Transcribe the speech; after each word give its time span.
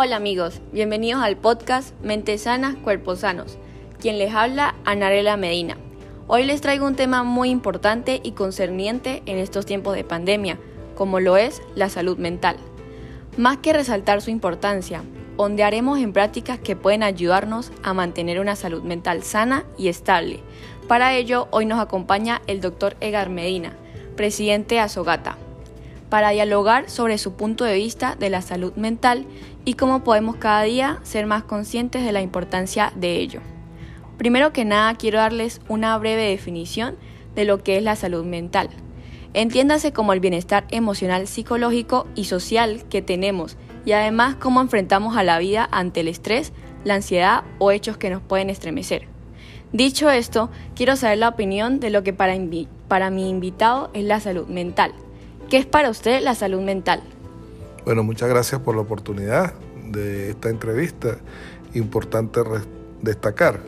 Hola 0.00 0.14
amigos, 0.14 0.60
bienvenidos 0.70 1.24
al 1.24 1.36
podcast 1.36 1.92
Mentes 2.04 2.42
Sanas, 2.42 2.76
Cuerpos 2.76 3.18
Sanos. 3.18 3.58
Quien 3.98 4.16
les 4.16 4.32
habla, 4.32 4.76
Anarela 4.84 5.36
Medina. 5.36 5.76
Hoy 6.28 6.44
les 6.44 6.60
traigo 6.60 6.86
un 6.86 6.94
tema 6.94 7.24
muy 7.24 7.50
importante 7.50 8.20
y 8.22 8.30
concerniente 8.30 9.24
en 9.26 9.38
estos 9.38 9.66
tiempos 9.66 9.96
de 9.96 10.04
pandemia, 10.04 10.56
como 10.94 11.18
lo 11.18 11.36
es 11.36 11.62
la 11.74 11.88
salud 11.88 12.16
mental. 12.16 12.58
Más 13.36 13.56
que 13.56 13.72
resaltar 13.72 14.22
su 14.22 14.30
importancia, 14.30 15.02
ondearemos 15.36 15.98
en 15.98 16.12
prácticas 16.12 16.60
que 16.60 16.76
pueden 16.76 17.02
ayudarnos 17.02 17.72
a 17.82 17.92
mantener 17.92 18.38
una 18.38 18.54
salud 18.54 18.84
mental 18.84 19.24
sana 19.24 19.64
y 19.76 19.88
estable. 19.88 20.44
Para 20.86 21.12
ello, 21.14 21.48
hoy 21.50 21.66
nos 21.66 21.80
acompaña 21.80 22.40
el 22.46 22.60
doctor 22.60 22.96
Egar 23.00 23.30
Medina, 23.30 23.72
presidente 24.14 24.76
de 24.76 24.80
Azogata 24.82 25.38
para 26.08 26.30
dialogar 26.30 26.88
sobre 26.88 27.18
su 27.18 27.34
punto 27.34 27.64
de 27.64 27.74
vista 27.74 28.16
de 28.16 28.30
la 28.30 28.42
salud 28.42 28.72
mental 28.74 29.26
y 29.64 29.74
cómo 29.74 30.04
podemos 30.04 30.36
cada 30.36 30.62
día 30.62 30.98
ser 31.02 31.26
más 31.26 31.42
conscientes 31.42 32.04
de 32.04 32.12
la 32.12 32.22
importancia 32.22 32.92
de 32.96 33.16
ello. 33.16 33.40
Primero 34.16 34.52
que 34.52 34.64
nada 34.64 34.94
quiero 34.94 35.18
darles 35.18 35.60
una 35.68 35.96
breve 35.98 36.22
definición 36.22 36.96
de 37.34 37.44
lo 37.44 37.62
que 37.62 37.76
es 37.76 37.82
la 37.82 37.96
salud 37.96 38.24
mental. 38.24 38.68
Entiéndase 39.34 39.92
como 39.92 40.12
el 40.12 40.20
bienestar 40.20 40.64
emocional, 40.70 41.26
psicológico 41.26 42.06
y 42.14 42.24
social 42.24 42.84
que 42.88 43.02
tenemos 43.02 43.56
y 43.84 43.92
además 43.92 44.36
cómo 44.36 44.60
enfrentamos 44.60 45.16
a 45.16 45.22
la 45.22 45.38
vida 45.38 45.68
ante 45.70 46.00
el 46.00 46.08
estrés, 46.08 46.52
la 46.84 46.94
ansiedad 46.94 47.44
o 47.58 47.70
hechos 47.70 47.96
que 47.96 48.10
nos 48.10 48.22
pueden 48.22 48.50
estremecer. 48.50 49.06
Dicho 49.72 50.10
esto, 50.10 50.50
quiero 50.74 50.96
saber 50.96 51.18
la 51.18 51.28
opinión 51.28 51.78
de 51.78 51.90
lo 51.90 52.02
que 52.02 52.14
para, 52.14 52.34
para 52.88 53.10
mi 53.10 53.28
invitado 53.28 53.90
es 53.92 54.04
la 54.04 54.18
salud 54.18 54.46
mental. 54.46 54.94
¿Qué 55.48 55.56
es 55.56 55.64
para 55.64 55.88
usted 55.88 56.20
la 56.20 56.34
salud 56.34 56.60
mental? 56.60 57.02
Bueno, 57.86 58.02
muchas 58.02 58.28
gracias 58.28 58.60
por 58.60 58.74
la 58.74 58.82
oportunidad 58.82 59.54
de 59.90 60.28
esta 60.30 60.50
entrevista. 60.50 61.16
Importante 61.72 62.40
destacar 63.00 63.60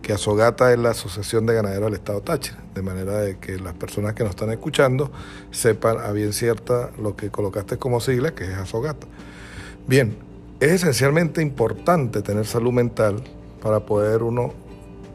que 0.00 0.12
Azogata 0.12 0.72
es 0.72 0.78
la 0.78 0.90
Asociación 0.90 1.44
de 1.46 1.54
Ganaderos 1.54 1.86
del 1.86 1.94
Estado 1.94 2.20
Táchira, 2.20 2.62
de 2.72 2.82
manera 2.82 3.18
de 3.18 3.38
que 3.38 3.58
las 3.58 3.74
personas 3.74 4.14
que 4.14 4.22
nos 4.22 4.30
están 4.30 4.50
escuchando 4.50 5.10
sepan 5.50 5.98
a 5.98 6.12
bien 6.12 6.32
cierta 6.32 6.90
lo 7.02 7.16
que 7.16 7.30
colocaste 7.30 7.78
como 7.78 7.98
sigla, 7.98 8.32
que 8.32 8.44
es 8.44 8.54
Azogata. 8.56 9.08
Bien, 9.88 10.16
es 10.60 10.70
esencialmente 10.70 11.42
importante 11.42 12.22
tener 12.22 12.46
salud 12.46 12.72
mental 12.72 13.24
para 13.60 13.80
poder 13.80 14.22
uno 14.22 14.54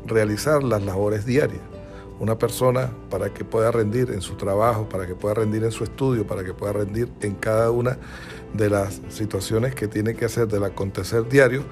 realizar 0.06 0.64
las 0.64 0.84
labores 0.84 1.26
diarias 1.26 1.62
una 2.20 2.38
persona 2.38 2.92
para 3.10 3.34
que 3.34 3.46
pueda 3.46 3.72
rendir 3.72 4.12
en 4.12 4.22
su 4.22 4.36
trabajo, 4.36 4.88
para 4.90 5.08
que 5.08 5.16
pueda 5.16 5.36
rendir 5.36 5.64
en 5.64 5.72
su 5.72 5.84
estudio, 5.84 6.28
para 6.28 6.44
que 6.44 6.54
pueda 6.54 6.74
rendir 6.74 7.10
en 7.22 7.36
cada 7.36 7.72
una 7.72 7.98
de 8.54 8.70
las 8.70 9.02
situaciones 9.10 9.76
que 9.76 9.88
tiene 9.88 10.16
que 10.16 10.26
hacer 10.26 10.48
del 10.48 10.64
acontecer 10.64 11.28
diario, 11.30 11.64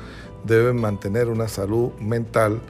debe 0.46 0.74
mantener 0.74 1.28
una 1.28 1.48
salud 1.48 1.92
mental 2.00 2.62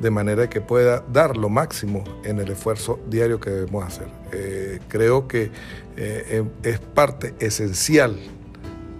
de 0.00 0.10
manera 0.10 0.48
que 0.50 0.60
pueda 0.60 1.02
dar 1.10 1.36
lo 1.36 1.48
máximo 1.48 2.04
en 2.24 2.38
el 2.38 2.50
esfuerzo 2.50 3.00
diario 3.08 3.40
que 3.40 3.50
debemos 3.50 3.84
hacer. 3.84 4.08
Eh, 4.32 4.80
creo 4.88 5.26
que 5.26 5.50
eh, 5.96 6.26
em, 6.30 6.50
es 6.62 6.78
parte 6.78 7.34
esencial 7.38 8.18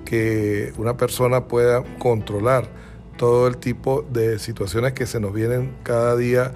que 0.07 0.73
una 0.79 0.97
persona 0.97 1.47
pueda 1.49 1.83
controlar 1.99 2.67
todo 3.17 3.47
el 3.47 3.57
tipo 3.57 4.07
de 4.11 4.39
situaciones 4.39 4.93
que 4.93 5.07
se 5.07 5.21
nos 5.21 5.33
vienen 5.33 5.75
cada 5.83 6.17
día 6.17 6.53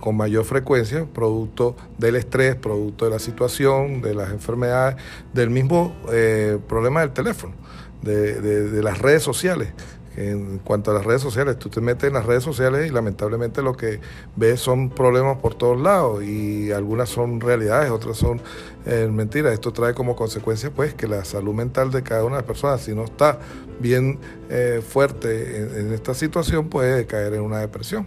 con 0.00 0.16
mayor 0.16 0.44
frecuencia, 0.44 1.04
producto 1.04 1.76
del 1.98 2.16
estrés, 2.16 2.56
producto 2.56 3.04
de 3.04 3.10
la 3.10 3.18
situación, 3.18 4.00
de 4.00 4.14
las 4.14 4.30
enfermedades, 4.30 4.96
del 5.34 5.50
mismo 5.50 5.94
eh, 6.10 6.58
problema 6.66 7.00
del 7.00 7.10
teléfono, 7.10 7.54
de, 8.00 8.80
las 8.82 8.98
redes 8.98 9.22
sociales. 9.22 9.72
En 10.16 10.58
cuanto 10.58 10.90
a 10.90 10.94
las 10.94 11.04
redes 11.04 11.22
sociales, 11.22 11.58
tú 11.58 11.68
te 11.68 11.80
metes 11.80 12.08
en 12.08 12.14
las 12.14 12.26
redes 12.26 12.42
sociales 12.42 12.88
y 12.88 12.92
lamentablemente 12.92 13.62
lo 13.62 13.76
que 13.76 14.00
ves 14.34 14.60
son 14.60 14.90
problemas 14.90 15.38
por 15.38 15.54
todos 15.54 15.80
lados 15.80 16.24
y 16.24 16.72
algunas 16.72 17.08
son 17.08 17.40
realidades, 17.40 17.90
otras 17.90 18.16
son 18.16 18.40
eh, 18.86 19.08
mentiras. 19.10 19.52
Esto 19.52 19.72
trae 19.72 19.94
como 19.94 20.16
consecuencia 20.16 20.70
pues 20.70 20.94
que 20.94 21.06
la 21.06 21.24
salud 21.24 21.54
mental 21.54 21.92
de 21.92 22.02
cada 22.02 22.24
una 22.24 22.36
de 22.36 22.42
las 22.42 22.46
personas, 22.46 22.80
si 22.80 22.92
no 22.92 23.04
está 23.04 23.38
bien 23.78 24.18
eh, 24.48 24.82
fuerte 24.86 25.62
en, 25.62 25.86
en 25.86 25.92
esta 25.94 26.12
situación, 26.12 26.68
puede 26.68 27.06
caer 27.06 27.34
en 27.34 27.42
una 27.42 27.58
depresión. 27.58 28.06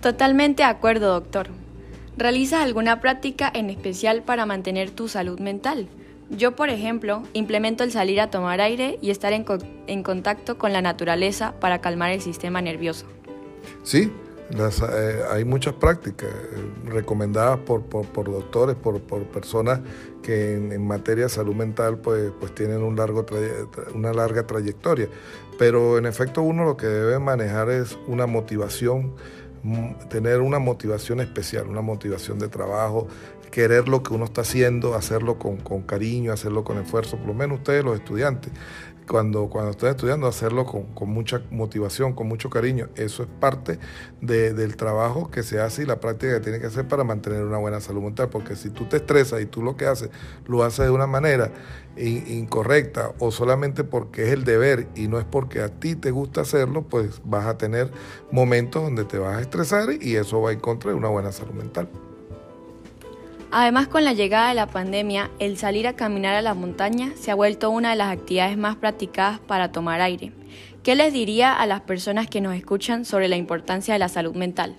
Totalmente 0.00 0.64
de 0.64 0.68
acuerdo, 0.68 1.12
doctor. 1.12 1.48
¿Realizas 2.16 2.62
alguna 2.62 3.00
práctica 3.00 3.50
en 3.54 3.70
especial 3.70 4.22
para 4.22 4.44
mantener 4.44 4.90
tu 4.90 5.08
salud 5.08 5.38
mental? 5.38 5.88
Yo, 6.30 6.56
por 6.56 6.70
ejemplo, 6.70 7.22
implemento 7.32 7.84
el 7.84 7.92
salir 7.92 8.20
a 8.20 8.30
tomar 8.30 8.60
aire 8.60 8.98
y 9.02 9.10
estar 9.10 9.32
en, 9.32 10.02
contacto 10.02 10.58
con 10.58 10.72
la 10.72 10.82
naturaleza 10.82 11.54
para 11.60 11.80
calmar 11.80 12.10
el 12.12 12.20
sistema 12.20 12.62
nervioso. 12.62 13.06
Sí, 13.82 14.10
eh, 14.50 15.22
hay 15.30 15.44
muchas 15.44 15.74
prácticas 15.74 16.30
eh, 16.30 16.90
recomendadas 16.90 17.58
por, 17.60 17.82
doctores, 18.24 18.76
por, 18.76 19.00
personas 19.24 19.80
que 20.22 20.54
en, 20.54 20.86
materia 20.86 21.24
de 21.24 21.30
salud 21.30 21.54
mental 21.54 21.98
pues, 21.98 22.32
pues 22.40 22.54
tienen 22.54 22.82
un 22.82 22.96
largo 22.96 23.26
una 23.94 24.12
larga 24.12 24.46
trayectoria. 24.46 25.08
Pero 25.58 25.98
en 25.98 26.06
efecto 26.06 26.42
uno 26.42 26.64
lo 26.64 26.76
que 26.76 26.86
debe 26.86 27.18
manejar 27.18 27.70
es 27.70 27.96
una 28.06 28.26
motivación 28.26 29.14
tener 30.10 30.40
una 30.40 30.58
motivación 30.58 31.20
especial, 31.20 31.68
una 31.68 31.80
motivación 31.80 32.38
de 32.38 32.48
trabajo, 32.48 33.08
querer 33.50 33.88
lo 33.88 34.02
que 34.02 34.14
uno 34.14 34.24
está 34.24 34.42
haciendo, 34.42 34.94
hacerlo 34.94 35.38
con, 35.38 35.82
cariño, 35.82 36.32
hacerlo 36.32 36.64
con 36.64 36.78
esfuerzo, 36.78 37.16
por 37.16 37.28
lo 37.28 37.34
menos 37.34 37.58
ustedes 37.58 37.84
los 37.84 37.96
estudiantes, 37.96 38.52
cuando, 39.06 39.48
cuando 39.48 39.70
estudiando, 39.70 40.26
hacerlo 40.26 40.64
con, 40.64 41.08
mucha 41.10 41.42
motivación, 41.50 42.14
con 42.14 42.26
mucho 42.26 42.50
cariño. 42.50 42.88
Eso 42.96 43.22
es 43.22 43.28
parte 43.40 43.78
del 44.20 44.76
trabajo 44.76 45.30
que 45.30 45.42
se 45.42 45.60
hace 45.60 45.82
y 45.82 45.86
la 45.86 46.00
práctica 46.00 46.34
que 46.34 46.40
tiene 46.40 46.60
que 46.60 46.66
hacer 46.66 46.88
para 46.88 47.04
mantener 47.04 47.44
una 47.44 47.58
buena 47.58 47.80
salud 47.80 48.02
mental. 48.02 48.30
Porque 48.30 48.56
si 48.56 48.70
tú 48.70 48.86
te 48.86 48.96
estresas 48.96 49.42
y 49.42 49.46
tú 49.46 49.62
lo 49.62 49.76
que 49.76 49.86
haces 49.86 50.10
lo 50.46 50.62
haces 50.62 50.86
de 50.86 50.90
una 50.90 51.06
manera 51.06 51.52
incorrecta 51.96 53.12
o 53.18 53.30
solamente 53.30 53.84
porque 53.84 54.24
es 54.24 54.30
el 54.30 54.44
deber 54.44 54.88
y 54.96 55.06
no 55.06 55.18
es 55.18 55.24
porque 55.24 55.60
a 55.60 55.68
ti 55.68 55.94
te 55.94 56.10
gusta 56.10 56.40
hacerlo, 56.40 56.82
pues 56.82 57.20
vas 57.24 57.46
a 57.46 57.58
tener 57.58 57.92
momentos 58.32 58.82
donde 58.82 59.04
te 59.04 59.18
vas 59.18 59.36
a 59.36 59.40
estresar 59.40 59.90
y 60.00 60.16
eso 60.16 60.40
va 60.40 60.52
en 60.52 60.60
contra 60.60 60.90
de 60.90 60.96
una 60.96 61.08
buena 61.08 61.30
salud 61.30 61.54
mental. 61.54 61.88
Además, 63.56 63.86
con 63.86 64.02
la 64.02 64.14
llegada 64.14 64.48
de 64.48 64.56
la 64.56 64.66
pandemia, 64.66 65.30
el 65.38 65.56
salir 65.58 65.86
a 65.86 65.92
caminar 65.92 66.34
a 66.34 66.42
la 66.42 66.54
montaña 66.54 67.12
se 67.14 67.30
ha 67.30 67.36
vuelto 67.36 67.70
una 67.70 67.90
de 67.90 67.94
las 67.94 68.10
actividades 68.10 68.56
más 68.56 68.74
practicadas 68.74 69.38
para 69.38 69.70
tomar 69.70 70.00
aire. 70.00 70.32
¿Qué 70.82 70.96
les 70.96 71.12
diría 71.12 71.52
a 71.54 71.64
las 71.64 71.80
personas 71.82 72.26
que 72.26 72.40
nos 72.40 72.56
escuchan 72.56 73.04
sobre 73.04 73.28
la 73.28 73.36
importancia 73.36 73.94
de 73.94 74.00
la 74.00 74.08
salud 74.08 74.34
mental? 74.34 74.74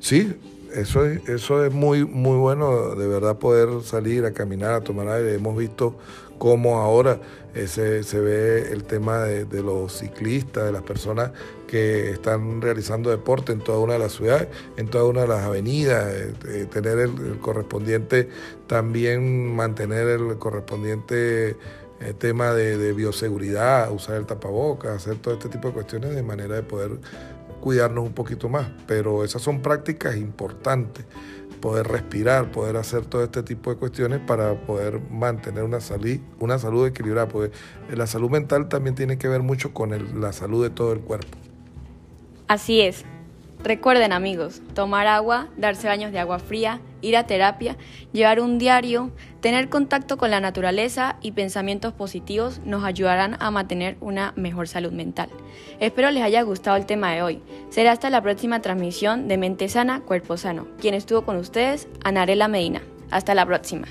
Sí, 0.00 0.32
eso 0.76 1.06
es, 1.06 1.26
eso 1.28 1.64
es 1.64 1.72
muy, 1.72 2.04
muy 2.04 2.36
bueno, 2.36 2.94
de 2.94 3.06
verdad 3.08 3.38
poder 3.38 3.82
salir 3.82 4.24
a 4.26 4.32
caminar, 4.32 4.74
a 4.74 4.80
tomar 4.82 5.08
aire. 5.08 5.34
Hemos 5.34 5.56
visto 5.56 5.96
cómo 6.38 6.78
ahora 6.78 7.18
eh, 7.54 7.66
se, 7.66 8.20
ve 8.20 8.72
el 8.72 8.84
tema 8.84 9.22
de, 9.22 9.62
los 9.62 9.98
ciclistas, 9.98 10.66
de 10.66 10.72
las 10.72 10.82
personas 10.82 11.32
que 11.66 12.10
están 12.10 12.60
realizando 12.60 13.10
deporte 13.10 13.52
en 13.52 13.60
toda 13.60 13.78
una 13.78 13.94
de 13.94 13.98
las 14.00 14.12
ciudades, 14.12 14.48
en 14.76 14.88
toda 14.88 15.04
una 15.04 15.22
de 15.22 15.28
las 15.28 15.44
avenidas, 15.44 16.06
eh, 16.46 16.66
tener 16.70 16.98
el, 16.98 17.38
correspondiente, 17.40 18.28
también 18.66 19.56
mantener 19.56 20.08
el 20.08 20.38
correspondiente 20.38 21.56
eh, 22.00 22.12
tema 22.18 22.52
de 22.52 22.92
bioseguridad, 22.92 23.90
usar 23.90 24.16
el 24.16 24.26
tapabocas, 24.26 24.96
hacer 24.96 25.16
todo 25.16 25.34
este 25.34 25.48
tipo 25.48 25.68
de 25.68 25.74
cuestiones 25.74 26.14
de 26.14 26.22
manera 26.22 26.56
de 26.56 26.62
poder 26.62 26.98
cuidarnos 27.66 28.06
un 28.06 28.12
poquito 28.12 28.48
más, 28.48 28.68
pero 28.86 29.24
esas 29.24 29.42
son 29.42 29.60
prácticas 29.60 30.16
importantes, 30.16 31.04
poder 31.60 31.88
respirar, 31.88 32.52
poder 32.52 32.76
hacer 32.76 33.04
todo 33.06 33.24
este 33.24 33.42
tipo 33.42 33.70
de 33.70 33.76
cuestiones 33.76 34.20
para 34.20 34.54
poder 34.66 35.00
mantener 35.10 35.64
una, 35.64 35.80
salud, 35.80 36.20
una 36.38 36.60
salud 36.60 36.86
equilibrada, 36.86 37.26
porque 37.26 37.50
la 37.92 38.06
salud 38.06 38.30
mental 38.30 38.68
también 38.68 38.94
tiene 38.94 39.18
que 39.18 39.26
ver 39.26 39.42
mucho 39.42 39.74
con 39.74 40.20
la 40.20 40.32
salud 40.32 40.62
de 40.62 40.70
todo 40.70 40.92
el 40.92 41.00
cuerpo. 41.00 41.36
Así 42.46 42.80
es, 42.80 43.04
Recuerden 43.66 44.12
amigos, 44.12 44.62
tomar 44.74 45.08
agua, 45.08 45.48
darse 45.56 45.88
baños 45.88 46.12
de 46.12 46.20
agua 46.20 46.38
fría, 46.38 46.80
ir 47.00 47.16
a 47.16 47.26
terapia, 47.26 47.76
llevar 48.12 48.38
un 48.38 48.58
diario, 48.58 49.10
tener 49.40 49.68
contacto 49.68 50.18
con 50.18 50.30
la 50.30 50.38
naturaleza 50.38 51.16
y 51.20 51.32
pensamientos 51.32 51.92
positivos 51.92 52.60
nos 52.64 52.84
ayudarán 52.84 53.36
a 53.40 53.50
mantener 53.50 53.96
una 54.00 54.32
mejor 54.36 54.68
salud 54.68 54.92
mental. 54.92 55.30
Espero 55.80 56.12
les 56.12 56.22
haya 56.22 56.42
gustado 56.42 56.76
el 56.76 56.86
tema 56.86 57.10
de 57.10 57.22
hoy. 57.22 57.42
Será 57.68 57.90
hasta 57.90 58.08
la 58.08 58.22
próxima 58.22 58.62
transmisión 58.62 59.26
de 59.26 59.36
Mente 59.36 59.68
Sana, 59.68 59.98
Cuerpo 59.98 60.36
Sano. 60.36 60.68
Quien 60.78 60.94
estuvo 60.94 61.22
con 61.22 61.34
ustedes, 61.34 61.88
Anarela 62.04 62.46
Medina. 62.46 62.82
Hasta 63.10 63.34
la 63.34 63.46
próxima. 63.46 63.88